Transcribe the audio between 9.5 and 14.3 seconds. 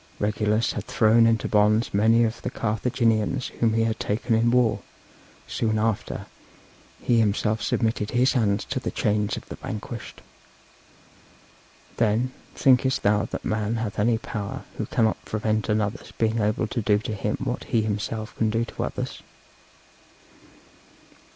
vanquished. Then, thinkest thou that man hath any